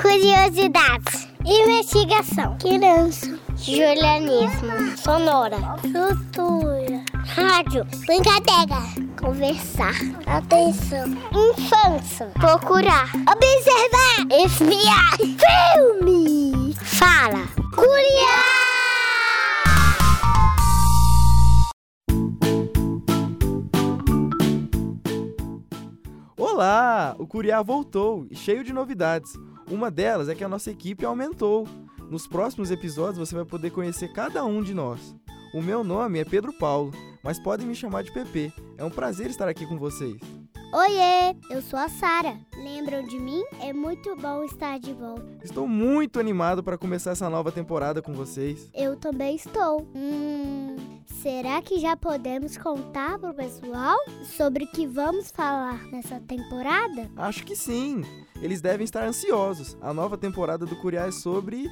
[0.00, 1.28] Curiosidades.
[1.44, 2.56] Investigação.
[2.58, 3.38] Criança.
[3.56, 4.96] Julianismo.
[4.96, 5.56] Sonora.
[5.80, 7.02] Cultura.
[7.26, 7.84] Rádio.
[8.06, 8.80] Brincadeira.
[9.20, 9.94] Conversar.
[10.26, 11.08] Atenção.
[11.32, 12.26] Infância.
[12.34, 13.10] Procurar.
[13.14, 14.26] Observar.
[14.44, 15.16] Espiar.
[15.18, 16.74] Filme.
[16.74, 17.48] Fala.
[17.74, 18.58] Curiar.
[26.36, 27.14] Olá!
[27.18, 29.32] O Curiá voltou, cheio de novidades.
[29.70, 31.68] Uma delas é que a nossa equipe aumentou.
[32.10, 35.14] Nos próximos episódios você vai poder conhecer cada um de nós.
[35.52, 36.90] O meu nome é Pedro Paulo,
[37.22, 38.50] mas podem me chamar de PP.
[38.78, 40.18] É um prazer estar aqui com vocês.
[40.72, 42.38] Oiê, eu sou a Sara.
[42.56, 43.42] Lembram de mim?
[43.60, 45.38] É muito bom estar de volta.
[45.42, 48.70] Estou muito animado para começar essa nova temporada com vocês.
[48.74, 49.88] Eu também estou.
[49.94, 50.76] Hum,
[51.22, 53.96] será que já podemos contar pro pessoal
[54.36, 57.10] sobre o que vamos falar nessa temporada?
[57.16, 58.02] Acho que sim.
[58.40, 59.76] Eles devem estar ansiosos.
[59.80, 61.68] A nova temporada do Curiá é sobre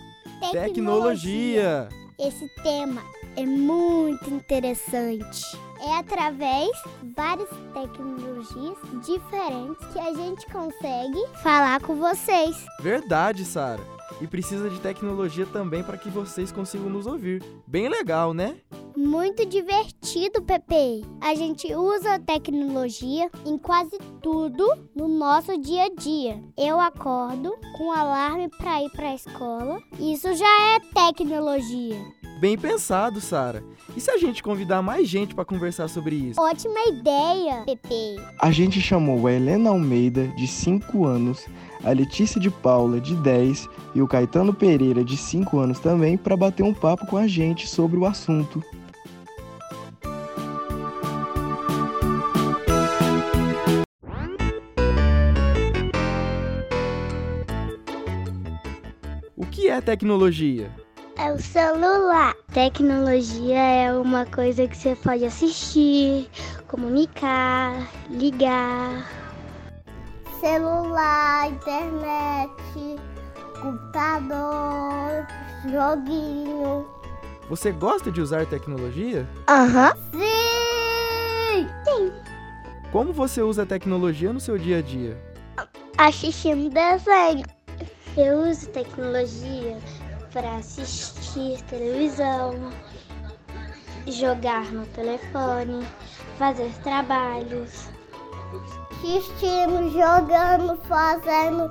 [0.53, 1.89] tecnologia.
[2.19, 3.03] Esse tema
[3.37, 5.45] é muito interessante.
[5.81, 6.71] É através
[7.03, 12.57] de várias tecnologias diferentes que a gente consegue falar com vocês.
[12.81, 13.83] Verdade, Sara.
[14.21, 17.43] E precisa de tecnologia também para que vocês consigam nos ouvir.
[17.67, 18.57] Bem legal, né?
[18.97, 21.05] Muito divertido, Pepe.
[21.21, 26.43] A gente usa tecnologia em quase tudo no nosso dia a dia.
[26.57, 29.83] Eu acordo com alarme para ir para a escola.
[30.01, 32.03] Isso já é tecnologia.
[32.41, 33.63] Bem pensado, Sara.
[33.95, 36.41] E se a gente convidar mais gente para conversar sobre isso?
[36.41, 38.17] Ótima ideia, Pepe.
[38.39, 41.47] A gente chamou a Helena Almeida, de 5 anos,
[41.85, 46.37] a Letícia de Paula, de 10, e o Caetano Pereira, de 5 anos também, para
[46.37, 48.63] bater um papo com a gente sobre o assunto.
[59.77, 60.71] É tecnologia?
[61.19, 62.35] É o celular.
[62.53, 66.29] Tecnologia é uma coisa que você pode assistir,
[66.67, 69.07] comunicar, ligar.
[70.41, 72.51] Celular, internet,
[73.61, 75.27] computador,
[75.71, 76.87] joguinho.
[77.49, 79.29] Você gosta de usar tecnologia?
[79.49, 79.95] Aham.
[80.13, 81.67] Sim!
[81.85, 82.13] Sim.
[82.91, 85.23] Como você usa a tecnologia no seu dia a dia?
[85.99, 87.56] Assistindo desenho.
[88.17, 89.79] Eu uso tecnologia
[90.33, 92.73] para assistir televisão,
[94.07, 95.87] jogar no telefone,
[96.39, 97.91] fazer trabalhos.
[98.91, 101.71] Assistindo, jogando, fazendo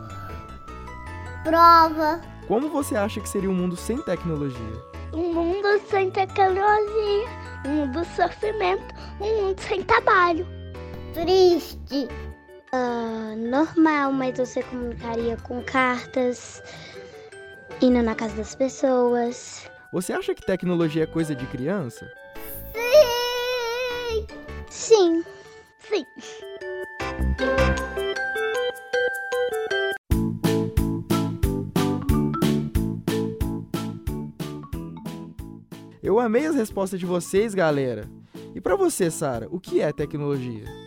[1.44, 2.22] prova.
[2.48, 4.84] Como você acha que seria um mundo sem tecnologia?
[5.14, 7.28] Um mundo sem tecnologia,
[7.66, 10.46] um mundo sofrimento, um mundo sem trabalho.
[11.14, 12.08] Triste.
[12.78, 16.62] Ah, normal, mas você comunicaria com cartas,
[17.82, 19.72] indo na casa das pessoas.
[19.94, 22.06] Você acha que tecnologia é coisa de criança?
[22.74, 24.28] Sim!
[24.70, 25.24] Sim,
[25.80, 26.06] sim.
[36.04, 38.10] Eu amei as respostas de vocês, galera.
[38.54, 40.85] E para você, Sara, o que é tecnologia?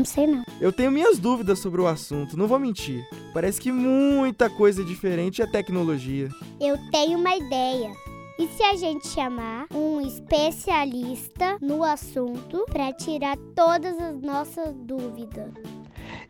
[0.00, 0.42] Não sei não.
[0.58, 3.06] Eu tenho minhas dúvidas sobre o assunto, não vou mentir.
[3.34, 6.30] Parece que muita coisa diferente é tecnologia.
[6.58, 7.92] Eu tenho uma ideia.
[8.38, 15.52] E se a gente chamar um especialista no assunto para tirar todas as nossas dúvidas?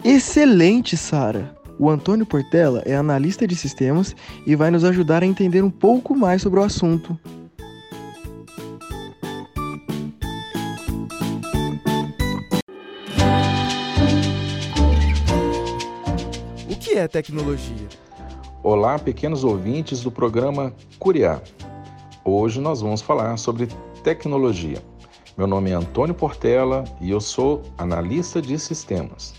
[0.05, 1.57] Excelente, Sara!
[1.79, 6.17] O Antônio Portela é analista de sistemas e vai nos ajudar a entender um pouco
[6.17, 7.17] mais sobre o assunto.
[17.11, 17.89] Tecnologia?
[18.63, 21.43] Olá, pequenos ouvintes do programa Curiá.
[22.25, 23.67] Hoje nós vamos falar sobre
[24.05, 24.79] tecnologia.
[25.37, 29.35] Meu nome é Antônio Portela e eu sou analista de sistemas.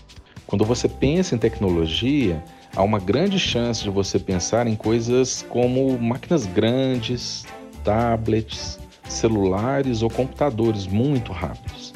[0.46, 2.44] Quando você pensa em tecnologia,
[2.76, 7.46] há uma grande chance de você pensar em coisas como máquinas grandes,
[7.82, 11.94] tablets, celulares ou computadores muito rápidos.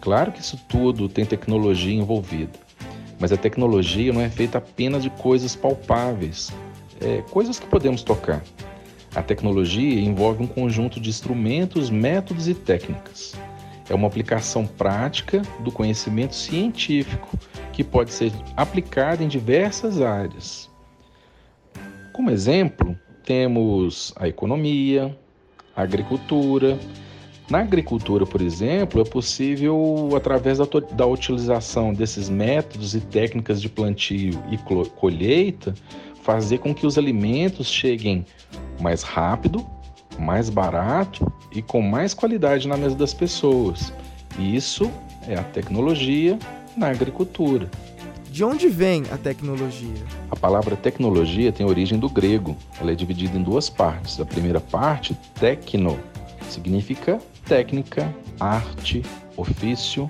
[0.00, 2.65] Claro que isso tudo tem tecnologia envolvida,
[3.18, 6.52] mas a tecnologia não é feita apenas de coisas palpáveis,
[7.00, 8.42] é, coisas que podemos tocar.
[9.14, 13.34] A tecnologia envolve um conjunto de instrumentos, métodos e técnicas.
[13.88, 17.38] É uma aplicação prática do conhecimento científico
[17.72, 20.68] que pode ser aplicada em diversas áreas.
[22.12, 25.16] Como exemplo, temos a economia,
[25.74, 26.78] a agricultura,
[27.48, 33.68] Na agricultura, por exemplo, é possível, através da, da utilização desses métodos e técnicas de
[33.68, 34.58] plantio e
[34.96, 35.72] colheita,
[36.22, 38.26] fazer com que os alimentos cheguem
[38.80, 39.64] mais rápido,
[40.18, 43.92] mais barato e com mais qualidade na mesa das pessoas.
[44.36, 44.90] Isso
[45.28, 46.36] é a tecnologia
[46.76, 47.70] na agricultura.
[48.28, 50.04] De onde vem a tecnologia?
[50.30, 52.56] A palavra tecnologia tem origem do grego.
[52.80, 54.20] Ela é dividida em duas partes.
[54.20, 55.98] A primeira parte, tecno,
[56.50, 59.02] significa técnica, arte,
[59.36, 60.08] ofício,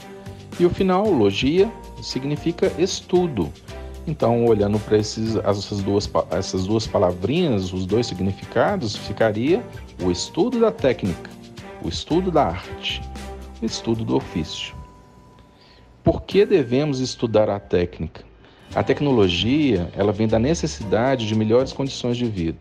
[0.58, 1.70] e o final, logia,
[2.02, 3.52] significa estudo.
[4.06, 9.62] Então, olhando para essas duas, essas duas palavrinhas, os dois significados, ficaria
[10.02, 11.30] o estudo da técnica,
[11.82, 13.02] o estudo da arte,
[13.60, 14.74] o estudo do ofício.
[16.02, 18.24] Por que devemos estudar a técnica?
[18.74, 22.58] A tecnologia, ela vem da necessidade de melhores condições de vida.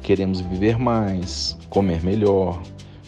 [0.00, 2.62] Queremos viver mais, comer melhor,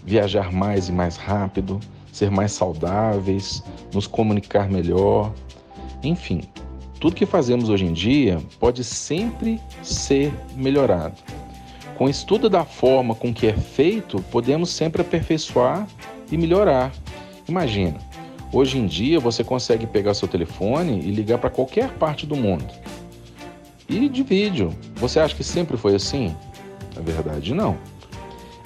[0.04, 1.80] viajar mais e mais rápido,
[2.12, 3.62] ser mais saudáveis,
[3.92, 5.32] nos comunicar melhor.
[6.02, 6.42] Enfim,
[6.98, 11.14] tudo que fazemos hoje em dia pode sempre ser melhorado.
[11.96, 15.86] Com o estudo da forma com que é feito, podemos sempre aperfeiçoar
[16.32, 16.92] e melhorar.
[17.46, 17.98] Imagina,
[18.52, 22.66] Hoje em dia você consegue pegar seu telefone e ligar para qualquer parte do mundo.
[23.88, 26.34] E de vídeo, você acha que sempre foi assim?
[26.96, 27.78] Na verdade, não.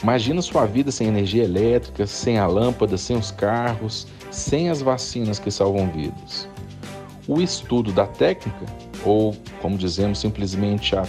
[0.04, 5.38] Imagina sua vida sem energia elétrica, sem a lâmpada, sem os carros, sem as vacinas
[5.38, 6.46] que salvam vidas.
[7.26, 8.66] O estudo da técnica,
[9.02, 11.04] ou como dizemos simplesmente a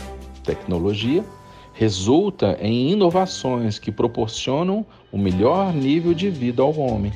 [0.46, 1.26] tecnologia,
[1.74, 7.12] resulta em inovações que proporcionam o melhor nível de vida ao homem.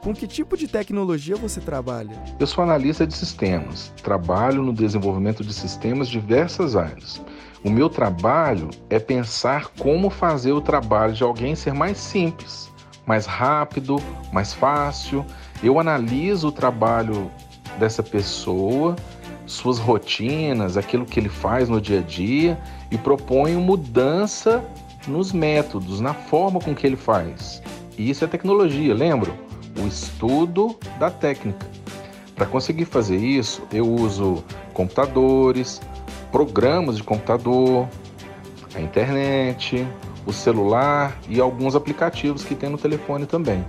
[0.00, 2.16] Com que tipo de tecnologia você trabalha?
[2.38, 3.92] Eu sou analista de sistemas.
[4.02, 7.20] Trabalho no desenvolvimento de sistemas de diversas áreas.
[7.64, 12.70] O meu trabalho é pensar como fazer o trabalho de alguém ser mais simples,
[13.06, 13.96] mais rápido,
[14.32, 15.24] mais fácil.
[15.62, 17.30] Eu analiso o trabalho
[17.78, 18.96] dessa pessoa,
[19.46, 22.58] suas rotinas, aquilo que ele faz no dia a dia
[22.90, 24.64] e proponho mudança
[25.06, 27.62] nos métodos, na forma com que ele faz.
[27.98, 29.50] E isso é tecnologia, lembram?
[29.78, 31.66] o estudo da técnica.
[32.34, 34.42] Para conseguir fazer isso, eu uso
[34.72, 35.80] computadores,
[36.30, 37.88] programas de computador,
[38.74, 39.86] a internet,
[40.26, 43.64] o celular e alguns aplicativos que tem no telefone também.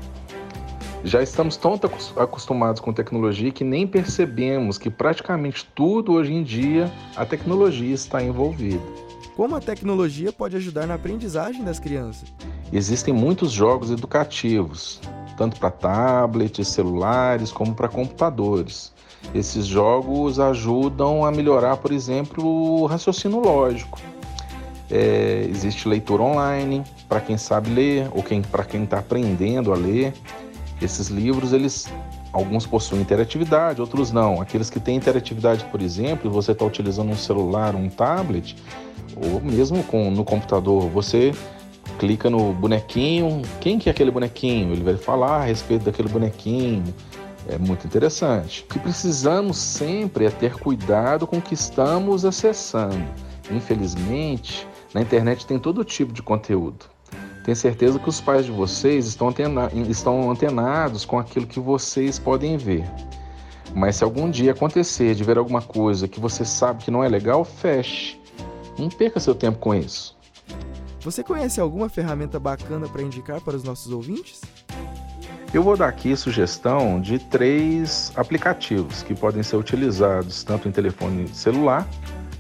[1.04, 1.80] Já estamos tão
[2.18, 8.22] acostumados com tecnologia que nem percebemos que praticamente tudo hoje em dia a tecnologia está
[8.22, 8.84] envolvida.
[9.36, 12.32] Como a tecnologia pode ajudar na aprendizagem das crianças?
[12.72, 15.02] Existem muitos jogos educativos,
[15.36, 18.94] tanto para tablets, celulares, como para computadores.
[19.34, 24.00] Esses jogos ajudam a melhorar, por exemplo, o raciocínio lógico.
[24.90, 29.76] É, existe leitura online para quem sabe ler ou quem, para quem está aprendendo a
[29.76, 30.14] ler.
[30.82, 31.88] Esses livros, eles
[32.34, 34.42] alguns possuem interatividade, outros não.
[34.42, 38.56] Aqueles que têm interatividade, por exemplo, você está utilizando um celular, um tablet,
[39.16, 41.34] ou mesmo com, no computador, você
[42.00, 44.72] clica no bonequinho, quem que é aquele bonequinho?
[44.72, 46.84] Ele vai falar a respeito daquele bonequinho.
[47.48, 48.64] É muito interessante.
[48.64, 53.04] O que precisamos sempre é ter cuidado com o que estamos acessando.
[53.50, 56.86] Infelizmente, na internet tem todo tipo de conteúdo.
[57.44, 62.20] Tenho certeza que os pais de vocês estão, antena estão antenados com aquilo que vocês
[62.20, 62.86] podem ver.
[63.74, 67.10] Mas se algum dia acontecer de ver alguma coisa que você sabe que não é
[67.10, 68.20] legal, feche.
[68.78, 70.16] Não perca seu tempo com isso.
[71.02, 74.42] Você conhece alguma ferramenta bacana para indicar para os nossos ouvintes?
[75.54, 81.28] Eu vou dar aqui sugestão de três aplicativos que podem ser utilizados tanto em telefone
[81.28, 81.86] celular,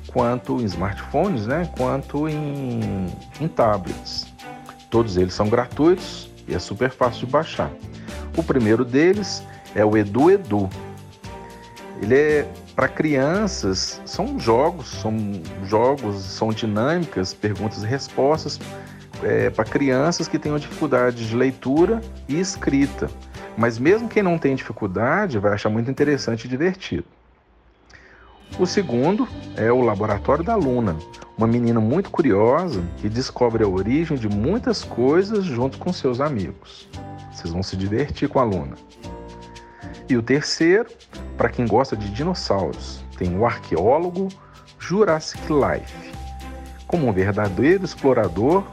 [0.07, 3.07] quanto em smartphones, né, quanto em,
[3.41, 4.27] em tablets.
[4.89, 7.69] Todos eles são gratuitos e é super fácil de baixar.
[8.37, 9.43] O primeiro deles
[9.75, 10.69] é o Edu Edu.
[12.01, 15.13] Ele é para crianças, são jogos, são
[15.65, 18.57] jogos, são dinâmicas, perguntas e respostas
[19.23, 23.09] é, para crianças que tenham dificuldade de leitura e escrita.
[23.57, 27.05] Mas mesmo quem não tem dificuldade vai achar muito interessante e divertido.
[28.59, 30.95] O segundo é o Laboratório da Luna,
[31.37, 36.87] uma menina muito curiosa que descobre a origem de muitas coisas junto com seus amigos.
[37.31, 38.75] Vocês vão se divertir com a Luna.
[40.09, 40.89] E o terceiro,
[41.37, 44.27] para quem gosta de dinossauros, tem o arqueólogo
[44.77, 46.10] Jurassic Life.
[46.91, 48.65] Como um verdadeiro explorador,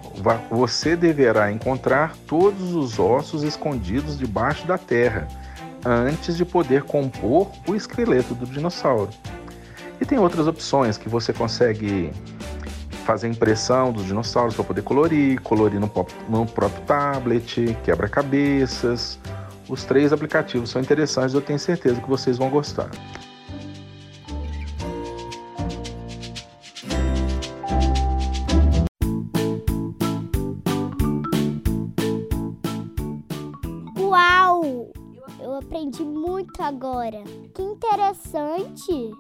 [0.51, 5.29] você deverá encontrar todos os ossos escondidos debaixo da terra
[5.87, 9.11] antes de poder compor o esqueleto do dinossauro.
[10.01, 12.11] E tem outras opções que você consegue
[13.05, 15.91] fazer impressão dos dinossauros para poder colorir, colorir no,
[16.29, 19.17] no próprio tablet, quebra-cabeças.
[19.69, 22.91] Os três aplicativos são interessantes, eu tenho certeza que vocês vão gostar.
[36.69, 37.25] Agora.
[37.55, 39.11] Que interessante!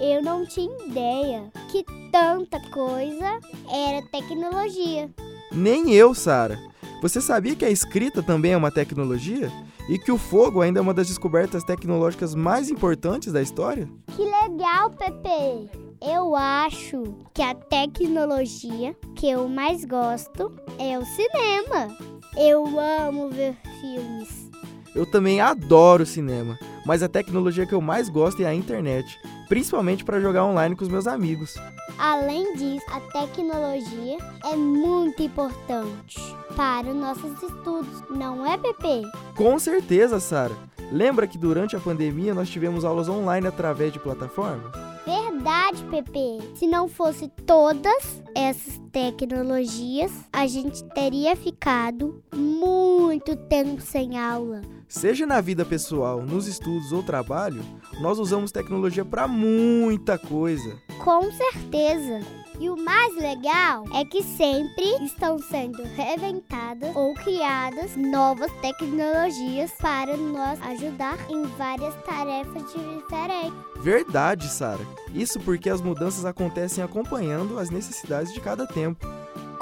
[0.00, 3.40] Eu não tinha ideia que tanta coisa
[3.70, 5.10] era tecnologia.
[5.52, 6.58] Nem eu, Sara.
[7.02, 9.50] Você sabia que a escrita também é uma tecnologia?
[9.88, 13.88] E que o fogo ainda é uma das descobertas tecnológicas mais importantes da história?
[14.16, 15.68] Que legal, Pepe!
[16.00, 17.02] Eu acho
[17.34, 21.88] que a tecnologia que eu mais gosto é o cinema.
[22.36, 24.50] Eu amo ver filmes.
[24.94, 29.18] Eu também adoro cinema, mas a tecnologia que eu mais gosto é a internet
[29.52, 31.56] principalmente para jogar online com os meus amigos.
[31.98, 36.18] Além disso, a tecnologia é muito importante
[36.56, 39.02] para os nossos estudos, não é, Pepe?
[39.36, 40.54] Com certeza, Sara.
[40.90, 44.72] Lembra que durante a pandemia nós tivemos aulas online através de plataformas?
[45.42, 46.38] Verdade, Pepe.
[46.54, 54.60] Se não fosse todas essas tecnologias, a gente teria ficado muito tempo sem aula.
[54.86, 57.60] Seja na vida pessoal, nos estudos ou trabalho,
[58.00, 60.78] nós usamos tecnologia para muita coisa.
[61.02, 62.20] Com certeza.
[62.60, 70.16] E o mais legal é que sempre estão sendo reinventadas ou criadas novas tecnologias para
[70.16, 73.82] nos ajudar em várias tarefas diferentes.
[73.82, 74.86] Verdade, Sara.
[75.14, 79.06] Isso porque as mudanças acontecem acompanhando as necessidades de cada tempo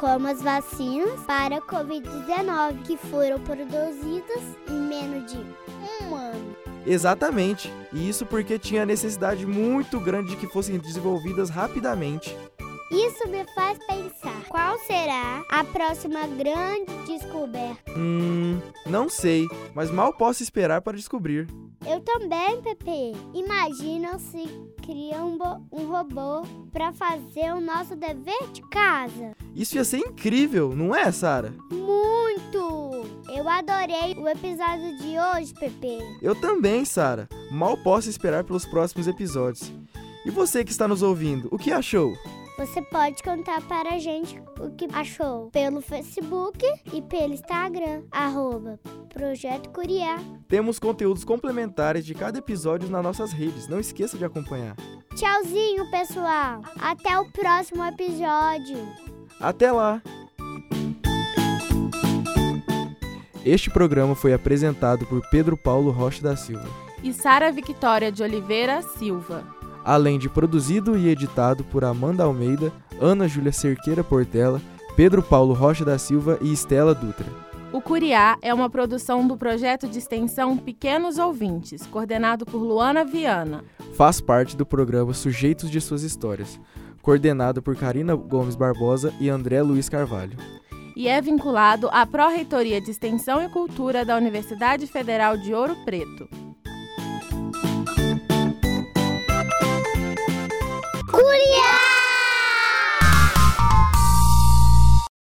[0.01, 5.37] como as vacinas para a Covid-19, que foram produzidas em menos de
[6.03, 6.57] um ano.
[6.87, 12.35] Exatamente, e isso porque tinha necessidade muito grande de que fossem desenvolvidas rapidamente.
[12.91, 17.93] Isso me faz pensar qual será a próxima grande descoberta.
[17.97, 21.47] Hum, não sei, mas mal posso esperar para descobrir.
[21.87, 23.15] Eu também, Pepe.
[23.33, 24.45] Imagina se
[24.83, 25.39] cria um,
[25.71, 26.43] um robô
[26.73, 29.37] para fazer o nosso dever de casa.
[29.55, 31.55] Isso ia ser incrível, não é, Sara?
[31.71, 33.07] Muito!
[33.33, 35.99] Eu adorei o episódio de hoje, Pepe.
[36.21, 37.29] Eu também, Sara.
[37.53, 39.73] Mal posso esperar pelos próximos episódios.
[40.27, 42.13] E você que está nos ouvindo, o que achou?
[42.61, 46.63] Você pode contar para a gente o que achou pelo Facebook
[46.93, 50.19] e pelo Instagram, arroba Projeto Curiá.
[50.47, 54.77] Temos conteúdos complementares de cada episódio nas nossas redes, não esqueça de acompanhar.
[55.15, 56.61] Tchauzinho, pessoal!
[56.79, 58.77] Até o próximo episódio!
[59.41, 60.03] Até lá!
[63.43, 66.69] Este programa foi apresentado por Pedro Paulo Rocha da Silva
[67.03, 73.27] e Sara Victoria de Oliveira Silva além de produzido e editado por Amanda Almeida, Ana
[73.27, 74.61] Júlia Cerqueira Portela,
[74.97, 77.27] Pedro Paulo Rocha da Silva e Estela Dutra.
[77.73, 83.65] O Curiá é uma produção do projeto de extensão Pequenos Ouvintes, coordenado por Luana Viana.
[83.95, 86.59] Faz parte do programa Sujeitos de Suas Histórias,
[87.01, 90.37] coordenado por Karina Gomes Barbosa e André Luiz Carvalho.
[90.97, 96.29] E é vinculado à Pró-Reitoria de Extensão e Cultura da Universidade Federal de Ouro Preto.
[101.31, 101.70] Julia!